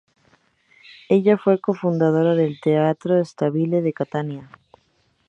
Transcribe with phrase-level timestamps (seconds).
[1.09, 4.49] Ella fue cofundadora del Teatro Stabile de Catania.